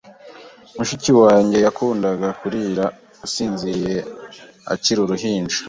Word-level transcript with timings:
Mushiki 0.77 1.11
wanjye 1.21 1.57
yakundaga 1.65 2.27
kurira 2.39 2.85
asinziriye 3.25 3.97
akiri 4.73 4.99
uruhinja. 5.03 5.57